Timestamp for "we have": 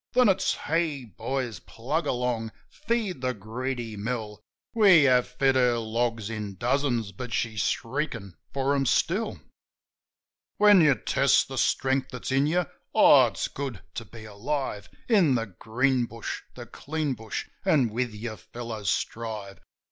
4.73-5.27